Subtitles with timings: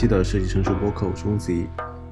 [0.00, 1.66] 期的设计成熟播客，我是公子怡。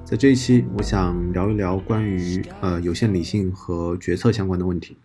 [0.04, 4.98] 在这一期，我想聊一聊关于呃有限理性和决策相关的问题。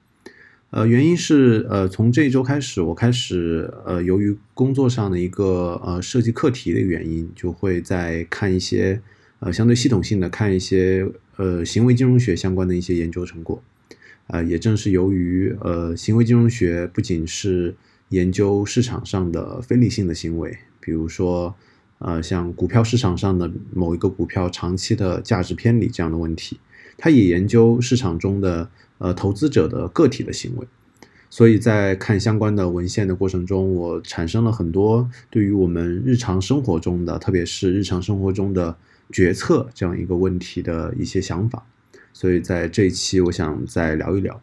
[0.69, 9.01] 呃，原因是呃从这一周开始，我开始呃由于工作上的一个呃设计课题的原因，就会在看一些
[9.39, 11.07] 呃相对系统性的看一些
[11.37, 13.63] 呃行为金融学相关的一些研究成果。
[14.27, 17.77] 呃、也正是由于呃行为金融学不仅是
[18.09, 21.55] 研究市场上的非理性的行为，比如说
[22.03, 26.59] 呃像股票市场上的某一个股票长期的价值偏离这样的问题，
[26.97, 30.67] 它也研究市场中的呃投资者的个体的行为。
[31.29, 38.77] 所以在看相关的文献的过程中，我产生了很多对于我们日常生活中的，特别是日常生活中的
[39.11, 41.65] 决策这样一个问题的一些想法。
[42.13, 44.39] 所以在这一期，我想再聊一聊。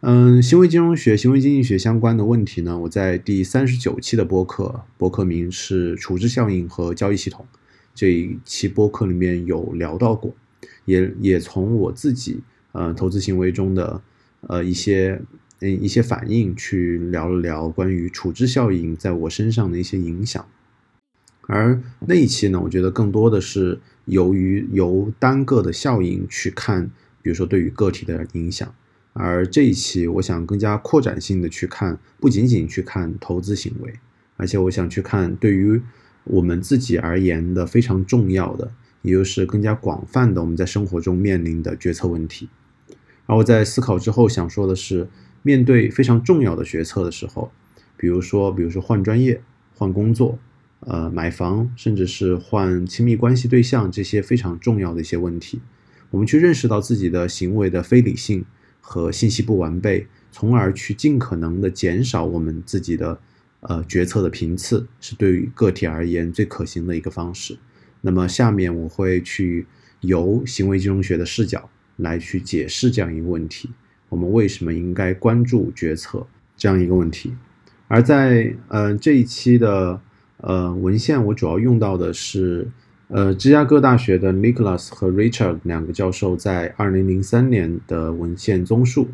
[0.00, 7.44] 嗯，行为金融学、行为经济学相关的问题呢，我在第三十九期的播客，播客名是“处置效应和交易系统”
[7.96, 10.32] 这一期播客里面有聊到过，
[10.84, 12.38] 也也从我自己
[12.70, 14.00] 呃投资行为中的
[14.42, 15.20] 呃一些
[15.58, 20.46] 嗯一些反应去聊了聊关于处置效应在我身上的一些影响。
[21.48, 26.88] 而那一期呢，我觉得更多的是由于由单个的效应去看，
[27.20, 28.72] 比如说对于个体的影响。
[29.18, 33.94] 而这一期，我想更加扩展性的去看，不仅仅去看投资行为，
[34.36, 35.82] 而且我想去看对于
[36.22, 38.70] 我们自己而言的非常重要的，
[39.02, 42.48] 也就是更加广泛的我们在生活中面临的决策问题。
[43.26, 45.08] 而我在思考之后想说的是，
[45.42, 47.50] 面对非常重要的决策的时候，
[47.96, 49.42] 比如说，比如说换专业、
[49.74, 50.38] 换工作。
[50.82, 55.60] 呃，买房，甚至是换亲密关系对象，这些非常重要的一些问题，
[56.10, 58.44] 我们去认识到自己的行为的非理性
[58.90, 63.20] 和信息不完备，从而去尽可能的减少我们自己的
[63.60, 67.58] 呃决策的频次，是对于个体而言最可行的一个方式。
[68.00, 69.66] 那么下面我会去
[70.00, 73.68] 由行为金融学的视角来去解释这样一个问题：
[74.08, 77.34] 我们为什么应该关注决策这样一个问题？
[77.88, 80.00] 而在呃这一期的。
[80.40, 82.70] 呃，文献我主要用到的是，
[83.08, 89.08] 呃，芝加哥大学的 Nicholas 和 Richard 两个教授在二零零三年的文献综述，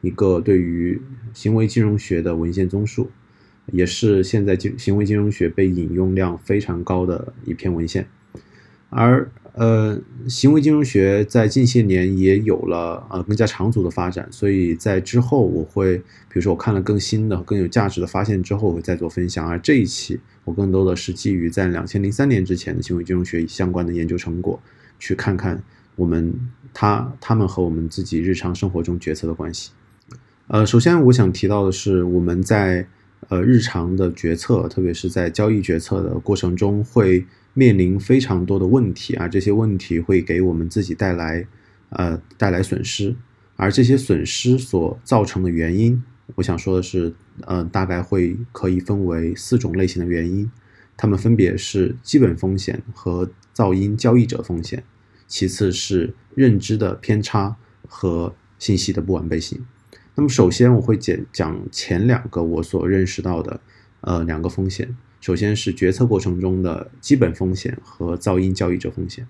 [0.00, 1.02] 一个对于
[1.34, 3.10] 行为金融学的文献综述，
[3.72, 8.06] 也是现在金行为金融学被引用量非常高的一篇文献，
[8.88, 9.30] 而。
[9.54, 19.46] 呃，行为金融学在近些年也有了呃更加长足的发展，所以在之后我会，比如说我看了更新的、更有价值的发现之后，我会再做分享。
[19.48, 24.58] 而这一期我更多的是基于在两千零三年之前的行为金融学相关的研究成果，
[25.00, 25.60] 去看看
[25.96, 26.32] 我们
[26.72, 29.72] 他他们和我们自己日常生活中决策的关系。
[30.46, 32.86] 呃，首先我想提到的是我们在
[33.28, 37.26] 呃日常的决策，特别是在交易决策的过程中会。
[37.52, 41.46] 面临非常多的问题啊，这些问题会给我们自己带来，
[41.90, 43.14] 呃，带来损失，
[43.56, 46.02] 而这些损失所造成的原因，
[46.36, 47.12] 我想说的是，
[47.42, 50.50] 呃，大概会可以分为四种类型的原因，
[50.96, 54.84] 它们分别是基本风险和噪音交易者风险，
[55.26, 57.56] 其次是认知的偏差
[57.88, 59.64] 和信息的不完备性。
[60.14, 63.60] 那么首先我会讲讲前两个我所认识到的，
[64.02, 64.96] 呃，两个风险。
[65.20, 69.26] 首先是决策过程中的基本风险和噪音交易者风险，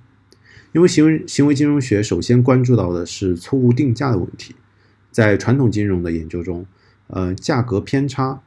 [0.73, 4.55] 因为行为行为金融学首先关注到的是错误定价的问题，
[5.11, 6.65] 在传统金融的研究中，
[7.09, 8.41] 呃，价格偏差，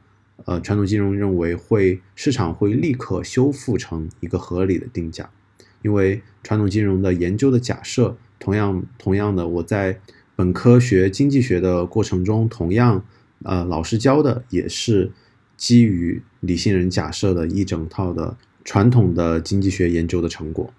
[0.46, 5.28] 呃，传统金融认为会市场会立刻修复成一个合理的定价，
[5.82, 10.00] 因为传统金融的研究的假设，同样同样的，我在
[10.34, 13.04] 本科学经济学的过程中，同样，
[13.42, 15.12] 呃，老师教的也是。
[15.56, 20.72] 基于理性人假设的一整套的传统的经济学研究的成果，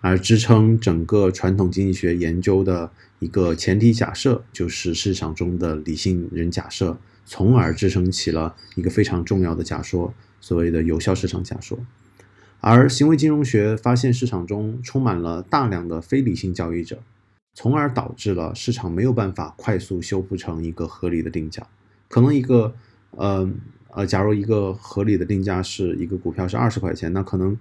[0.00, 11.78] 而支撑整个传统经济学研究的一个前提假设，就是市场中的理性人假设，从而支撑起了一个非常重要的假说，所谓的有效市场假说。
[12.60, 17.02] 而行为金融学发现市场中充满了大量的非理性交易者，
[17.54, 21.66] 从而导致了市场没有办法快速修复成一个合理的定价，
[22.08, 22.74] 可能一个，
[23.10, 23.50] 呃。
[23.94, 27.56] 呃，假如一个合理的定价是一个股票是二十块钱，那可能，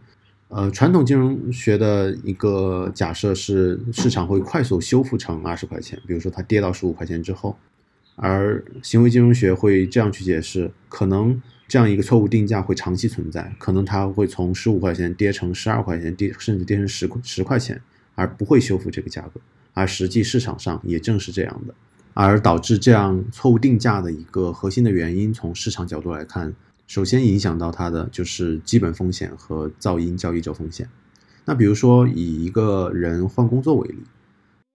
[0.48, 7.58] 呃，传统金融学的一个假设是市场会快速修复成二十块钱，比如说它跌到十五块钱之后，
[8.16, 17.82] 而行为金融学会这样去解释，可能这样一个错误定价会长期存在，可能它会从十五块钱跌成十二块钱，跌甚至跌成十十块钱，
[18.16, 19.42] 而不会修复这个价格，
[19.74, 21.74] 而实际市场上也正是这样的。
[22.14, 26.54] 而导致这样错误定价的一个核心的原因，从市场角度来看，
[26.88, 30.90] 首先影响到它的就是基本风险和噪音交易者风险。
[31.46, 33.98] 那比如说以一个人换工作为例，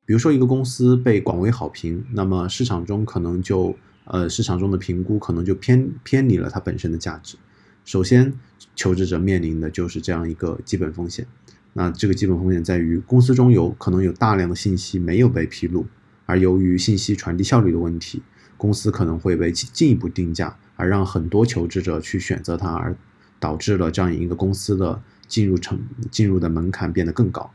[0.04, 7.36] 比如说一个公司被广为好评，那么市场中可能就呃市场中的评估可能就偏偏离了它本身的价值。
[7.84, 8.32] 首先，
[8.74, 11.26] 求职者面临的就是这样一个基本风险。
[11.74, 15.86] 那这个基本风险在于公司中有可能有大量的信息没有被披露。
[16.26, 18.22] 而由于信息传递效率的问题，
[18.56, 22.94] 公司可能会被进一步定价，而让很多求职者去选择它，而
[23.40, 25.80] 导致了这样一个公司的进入成
[26.10, 27.50] 进入的门槛变得更高。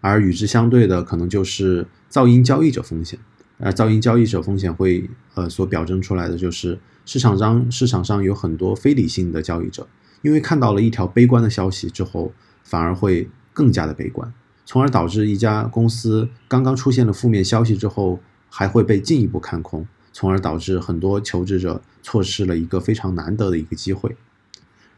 [0.00, 3.18] 而与之相对的，可能就是噪音交易者风险。
[3.58, 9.86] 而噪音交易者风险会呃所表征出来的就是市场上市场上有很多非理性的交易者，
[10.22, 12.32] 因为看到了一条悲观的消息之后，
[12.64, 14.32] 反而会更加的悲观。
[14.64, 24.16] 从而导致一家公司刚刚出现了负面消息之后，还会被进一步看空，从而导致很多求职者错失了一个非常难得的一个机会。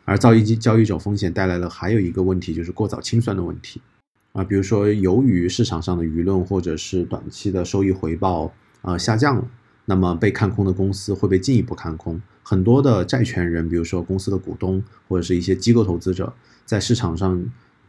[0.05, 3.81] 而造易交易者风险带来了还有一个问题，就是过早清算的问题
[4.33, 8.53] 啊，比如说由于市场上的舆论或者是短期的收益回报
[8.83, 9.49] 啊下降了，
[9.87, 16.35] 那么被看空的公司会被进一步看空，很多的债权人，比如说公司的股东或者是一些机构投资者，
[16.67, 17.47] 在市场上。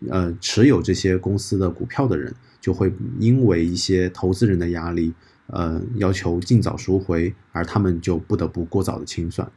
[0.09, 5.13] 呃，持有这些公司的股票的人就会因为一些投资人的压力，
[5.47, 9.49] 呃，要求尽早赎回，而他们就不得不过早的清算。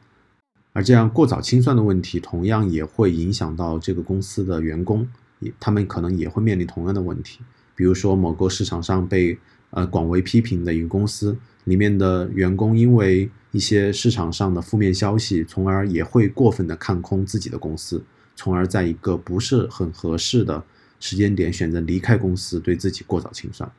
[0.71, 5.07] 而这样过早清算的问题，同样也会影响到这个公司的员工，
[5.39, 7.39] 也他们可能也会面临同样的问题。
[7.75, 9.37] 比如说，某个市场上被
[9.71, 18.03] 呃广为批评的一个公司，里面的员工因为一些市场上的负面消息，从而也会过分的看空自己的公司。
[18.39, 20.63] 从而在一个不是很合适的
[20.97, 23.69] 时间点选择离开公司，对自己过早清算。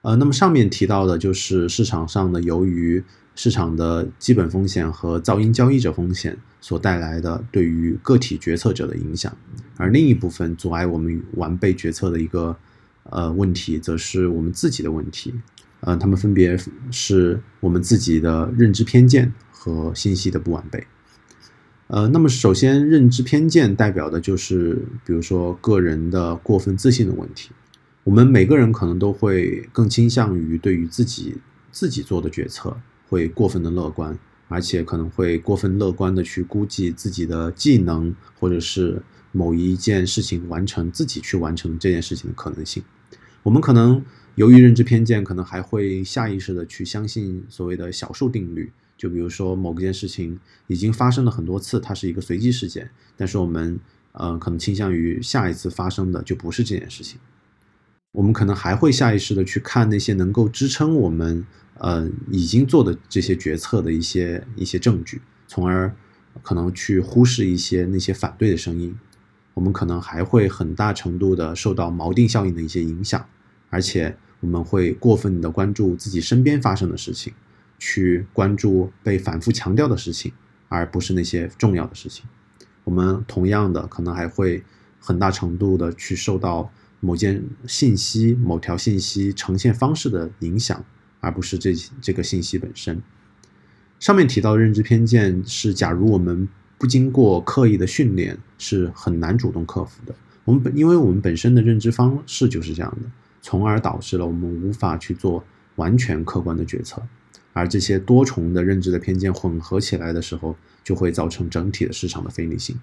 [0.00, 3.04] 呃，那么上面提到的就是市场上的由于
[3.36, 9.32] 市场的基本风险和噪音交易者风险所带来的对于个体决策者的影响，
[9.76, 12.56] 而另一部分阻碍我们完备决策的一个
[13.04, 15.32] 呃问题，则是我们自己的问题。
[15.82, 16.58] 呃，他们分别
[16.90, 20.84] 是我们自己的认知偏见和信息的不完备。
[21.92, 27.50] 呃，那么首先，认知偏见代表的就是，比如说个人的过分自信的问题。
[28.04, 31.36] 我们每个人可能都会更倾向于对于自己
[31.70, 32.74] 自己做的决策
[33.10, 34.18] 会过分的乐观，
[34.48, 42.82] 而且可能会过分乐观的去估计自己的技能，或者是某一件事情完成自己去完成这件事情的可能性。
[43.42, 44.02] 我们可能
[44.36, 48.72] 由于认知偏见，可能还会下意识的去相信所谓的小数定律。
[49.02, 50.38] 就比如说某件事情
[50.68, 53.80] 已经发生了很多次，它是一个随机事件，但是我们
[54.12, 57.18] 呃可能倾向于下一次发生的就不是这件事情。
[58.12, 61.44] 我们可能还会下意识的去看那些能够支撑我们
[61.78, 65.92] 呃已经做的这些决策的一些一些证据，从而
[66.44, 68.96] 可能去忽视一些那些反对的声音。
[69.54, 73.26] 我们可能还会很大程度的受到锚定效应的一些影响，
[73.68, 77.32] 而且我们会过分的关注自己身边发生的事情。
[77.84, 80.32] 去关注被反复强调的事情，
[80.68, 82.24] 而不是那些重要的事情。
[82.84, 84.62] 我们同样的可能还会
[85.00, 86.70] 很大程度的去受到
[87.00, 90.84] 某件信息、某条信息呈现方式的影响，
[91.18, 93.02] 而不是这这个信息本身。
[93.98, 96.48] 上面提到的认知偏见是，假如我们
[96.78, 100.14] 不经过刻意的训练，是很难主动克服的。
[100.44, 103.10] 我们本因为我们本身的认知方式就是这样的，
[103.40, 107.02] 从而导致了我们无法去做完全客观的决策。
[107.52, 112.76] 而这些多重的认知的偏见混合起来的时候，就会造成整体的市场的非理性，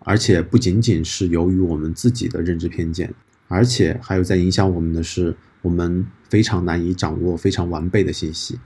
[0.00, 3.14] 而且不仅仅是由于我们自己的认知偏见，
[3.46, 8.58] 而且还有在影响我们的是，我们非常难以掌握非常完备的信息。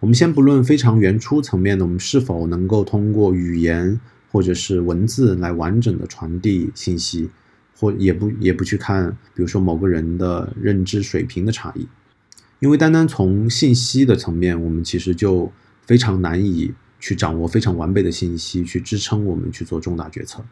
[0.00, 7.28] 我们先不论非常原初层面的，我们是否能够通过语言或者是文字来完整的传递信息，
[7.76, 11.86] 或也不也不去看，比如说某个人的认知水平的差异。
[12.60, 15.50] 因为单单从信息的层面，我们其实就
[15.86, 20.44] 非常难以去掌握非常完备的信息去支撑我们去做重大决策。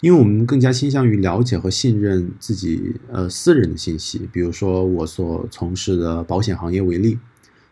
[0.00, 7.18] 因为我们更加倾向于了解和信任自己呃私人的信息，比如说我所从事的保险行业为例，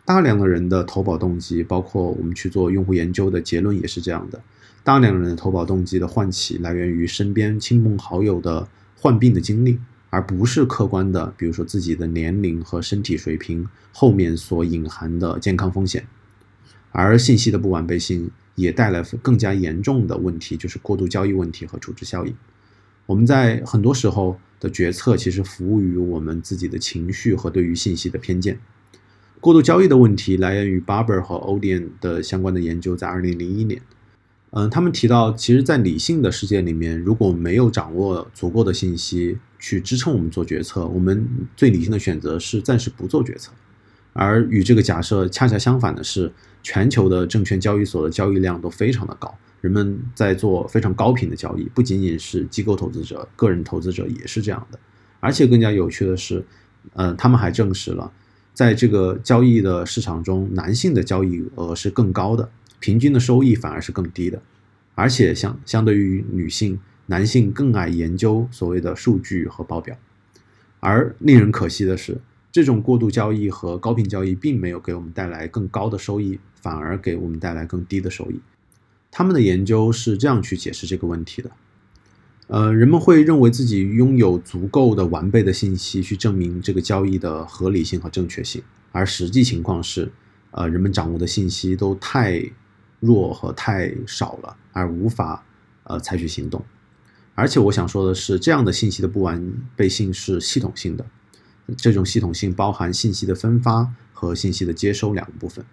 [0.05, 4.41] 大量的人的投保动机，包括我们去做用户研究的结论也是这样的，
[4.83, 9.79] 大量人的投保动机的唤起来源于身边亲朋好友的患病的经历。
[10.17, 16.07] 而不是客观的，比如说自己的年龄和身体水平后面所隐含的健康风险，
[16.91, 22.35] 而信息的不完备性也带来更加严重的问题，就是过度交易问题和处置效应。
[23.05, 28.59] 我们在很多时候的决策其实服务于我们自己的情绪和对于信息的偏见。
[29.39, 33.83] 过度交易的问题来源于 Barber 和 Odian 的相关的研究，在2001年。
[34.51, 43.53] 嗯，他们提到，其实，在理性的世界里面，如果没有掌握足够的信息去支撑我们做决策，我们最理性的选择是暂时不做决策。
[44.13, 54.79] 而与这个假设恰恰相反的是，全球的证券交易所的交易量都非常的高，人们在做非常高频的交易，不仅仅是机构投资者，个人投资者也是这样的。
[55.21, 56.47] 而且更加有趣的是，
[56.95, 58.11] 呃，他们还证实了，
[58.55, 62.49] 在这个交易的市场中，男性的交易额是更高的。
[62.79, 64.43] 平均的收益反而是更低的，
[64.95, 69.97] 而且相相对于女性，男性更爱研究所谓的数据和报表。
[70.81, 72.21] 而令人可惜的是，
[72.53, 78.41] 这种过度交易和高频交易并没有给我们带来更高的收益，反而给我们带来更低的收益。
[79.11, 81.51] 他们的研究是这样去解释这个问题的：
[82.49, 90.13] 呃，人们会认为自己拥有足够的完备的信息去证明这个交易的合理性和正确性，而实际情况是，
[90.51, 92.45] 呃，人们掌握的信息都太。
[93.01, 95.45] 弱和太少了，而无法
[95.85, 96.65] 呃采取行动。
[97.35, 101.05] 而且我想说的是，这样的信息的不完备性是系统性的。
[101.77, 105.65] 这种系统性包含信息的分发和信息的接收两个部分。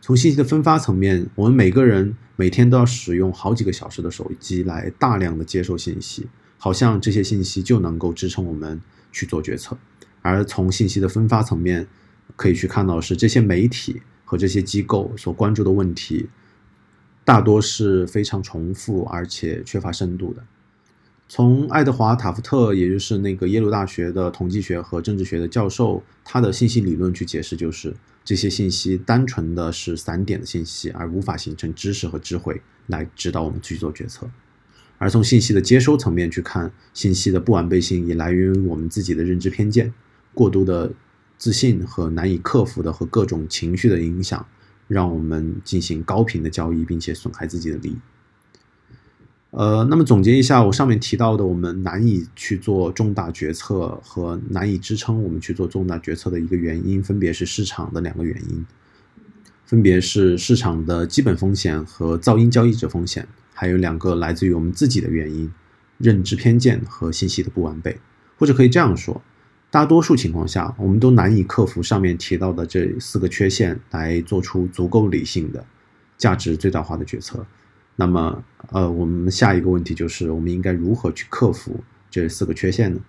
[0.00, 9.76] 从信息的分发层面，我们每个人每天都要使用好几个小时的手机来大量的接受信息，好像这些信息就能够支撑我们去做决策。
[10.22, 11.88] 而从信息的分发层面，
[12.36, 16.28] 可以去看到是这些媒体和这些机构所关注的问题。
[17.30, 20.42] 大多是非常重复而且缺乏深度的。
[21.28, 27.94] 从爱德华·塔夫特，也就是那个耶鲁大学的统计学和政治学的教授，他的信息理论去解释，就是
[28.24, 34.28] 这些信息单纯的是散点的信息，而无法形成知识和智慧来指导我们去做决策。
[34.98, 39.94] 而从信息的接收层面去看，信息的不完备性也来源于我们自己的认知偏见、
[40.34, 40.90] 过度的
[41.38, 44.44] 自信和难以克服的和各种情绪的影响。
[44.90, 47.98] 让我们进行高频的交易，并且损害自己的利益。
[49.52, 58.66] 呃，那么总结一下我上面提到的，我们难以去做重大决策和难以支撑我们去做重大决策的一个原因，分别是市场的两个原因，
[59.64, 65.52] 分别是市场的基本风险和噪音交易者风险，还有两个来自于我们自己的原因：
[65.98, 67.98] 认知偏见和信息的不完备。
[68.38, 69.20] 或者可以这样说。
[69.70, 75.64] 大多数情况下，我们都难以克服上面提到的这四个缺陷，来做出足够理性的、
[76.18, 77.46] 价值最大化的决策。
[77.94, 81.78] 那么，呃，我们下一个问题就是，我们应该如何去克服
[82.10, 83.00] 这四个缺陷呢？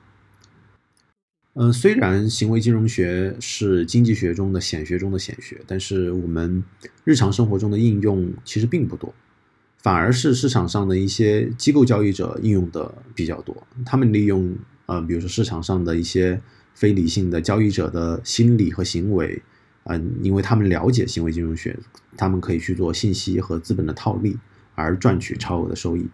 [1.53, 6.63] 嗯，虽然行为金融学是经济学中的显学中的显学，但是我们
[7.03, 9.11] 日常生活中的应用其实并不多，
[9.79, 13.65] 反而是市场上的一些机构交易者应用的比较多。
[13.83, 14.55] 他们利用。
[14.91, 16.41] 呃，比如说市场上的一些
[16.73, 19.41] 非理性的交易者的心理和行为，
[19.85, 21.79] 嗯，因为他们了解行为金融学，
[22.17, 24.37] 他们可以去做信息和资本的套利，
[24.75, 26.09] 而赚取超额的收益。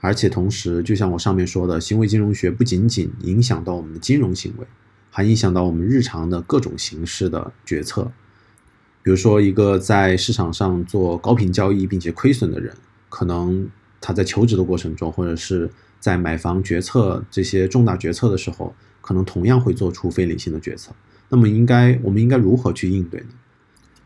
[0.00, 4.66] 而且同时，就像我上面说的，行为金融学不仅仅影响到我们的金融行为，
[5.10, 8.10] 还影响到我们日常的各种形式的决策。
[9.02, 12.74] 比如说，一个在市场上做高频交易并且亏损的人，
[13.10, 13.68] 可能
[14.02, 20.92] 他在求职的过程中，或者是在买房决策这些重大决策的时候，可能同样会做出非理性的决策。
[21.30, 23.28] 那么，应该我们应该如何去应对呢？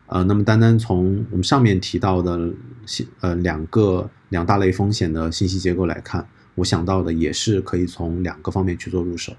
[0.05, 2.49] 呃，那么单单从我们上面提到的
[2.85, 6.25] 信呃两个两大类风险的信息结构来看，
[6.55, 9.35] 我想到的也是可以从两个方面去做入手。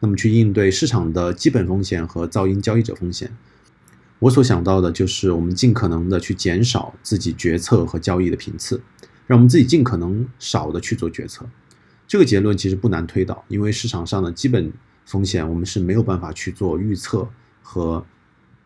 [0.00, 3.34] 那么，去应对市场的基本风险和噪音交易者风险，
[4.18, 8.82] 我所想到的就是我们尽可能的去减少自己决策和交易的频次，
[9.26, 11.46] 让我们自己尽可能少的去做决策。
[12.06, 14.72] 这个结论其实不难推导，因为市场上的基本
[15.04, 17.28] 风险我们是没有办法去做预测
[17.62, 18.04] 和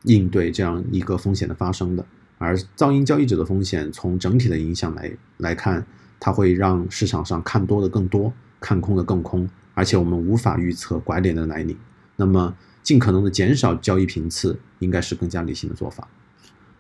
[0.03, 2.05] 应对这样一个风险的发生的。
[2.39, 5.87] 而噪音交易者的风险，从整体的影响来来看，
[6.21, 11.77] 它会让市场上看多的更多，看空的更空，而且我们无法预测拐点的来临。
[12.17, 16.09] 那么，尽可能的减少交易频次，应该是更加理性的做法。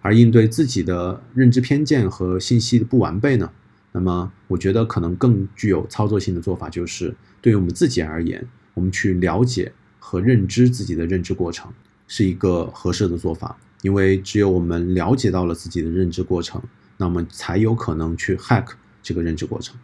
[0.02, 3.50] 而应对自己的认知偏见和信息的不完备呢？
[3.98, 11.72] 那么，我觉得可能更具有操作性的做法，就是对于我们自己而言，我们去了解和认知自己的认知过程，
[12.06, 13.56] 是一个合适的做法。
[13.80, 16.62] 因为只有我们了解到了自己的认知过程，
[16.98, 18.66] 那么才有可能去 hack
[19.02, 19.74] 这个认知过程。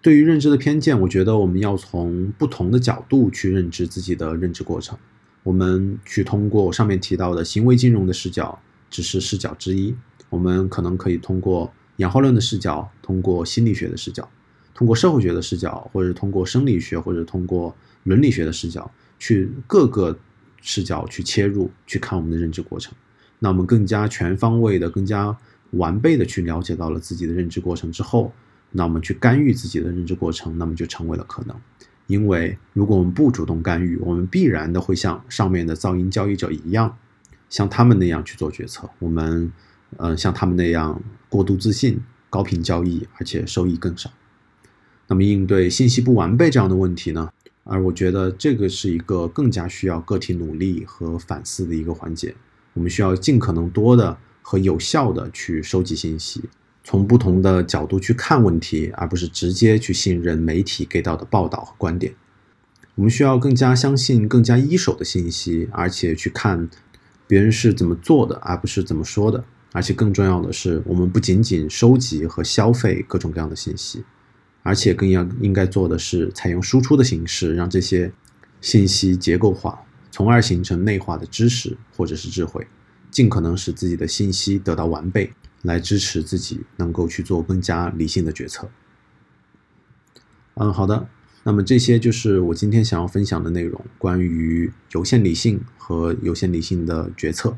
[0.00, 4.96] 对于认知的偏见，我觉得我们要从不同的角度去认知自己的认知过程。
[5.42, 8.56] 我们去通过我上面提到的行为金融的视角，
[8.88, 9.96] 只是视角之一。
[10.30, 11.72] 我们可能可以通过。
[11.96, 14.28] 演化论的视角，通过心理学的视角，
[14.74, 20.18] 通过社会学的视角，或者通过生理学，或者通过伦理学的视角，去各个
[20.60, 22.94] 视角去切入，去看我们的认知过程。
[23.38, 25.36] 那我们更加全方位的、更加
[25.72, 28.32] 完备的去了解到了自己的认知过程之后，
[28.70, 31.56] 那我们去干预自己的认知过程，那么就成为了可能。
[32.06, 36.98] 因为如果我们不主动干预，我们必然的会像上面的噪音交易者一样，
[37.48, 38.90] 像他们那样去做决策。
[38.98, 39.52] 我们，
[39.98, 44.10] 呃，像他们那样过度自信、高频交易，而且收益更少。
[45.06, 47.30] 那么应对信息不完备这样的问题呢？
[47.64, 52.34] 而我觉得这个是一个更加需要个体努力和反思的一个环节。
[52.74, 56.44] 我们需要尽可能多的和有效的去收集信息。
[56.82, 62.14] 从不同的角度去看问题，而不是直接去信任媒体给到的报道和观点。
[62.96, 66.68] 我们需要更加相信更加一手的信息，而且去看
[67.26, 69.44] 别人是怎么做的，而不是怎么说的。
[69.74, 74.04] 而且更重要的是，我们不仅仅收集和消费各种各样的信息，
[74.62, 78.12] 而且更要应该做的是采用输出的形式，让这些
[78.60, 82.66] 信息结构化，从而形成内化的知识或者是智慧，
[83.10, 85.32] 尽可能使自己的信息得到完备。
[85.64, 88.68] 来支持自己能够去做更加理性的决策。
[90.56, 91.08] 嗯，好的，
[91.42, 97.56] 那么这些就是我今天想要分享的内容，关于有限理性和有限理性的决策。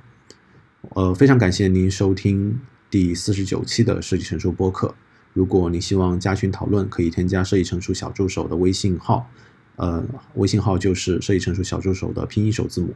[0.90, 2.58] 呃，非常感谢您收听
[2.90, 4.94] 第四十九期的设计成熟播客。
[5.32, 9.28] 如果您希望加群讨论，可以添加设计成熟小助手的微信号，
[9.76, 10.02] 呃，
[10.34, 12.94] 微信号就是设计成熟小助手的拼音首字母。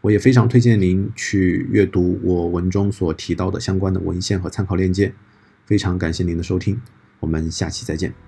[0.00, 5.12] 我也非常推荐您去阅读我文中所提到的相关的文献和参考链接。
[5.66, 6.80] 非常感谢您的收听，
[7.20, 8.27] 我们下期再见。